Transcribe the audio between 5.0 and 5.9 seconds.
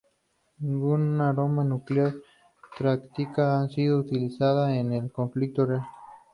conflicto real.